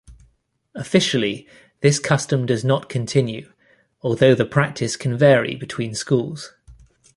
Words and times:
Officially 0.73 1.47
this 1.81 1.99
custom 1.99 2.47
does 2.47 2.65
not 2.65 2.89
continue, 2.89 3.53
although 4.01 4.33
the 4.33 4.47
practice 4.47 4.95
can 4.95 5.15
vary 5.15 5.53
between 5.55 5.93
schools. 5.93 6.55